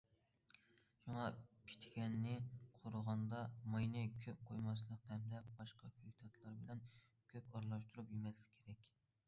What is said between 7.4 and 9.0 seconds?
ئارىلاشتۇرۇپ يېمەسلىك كېرەك.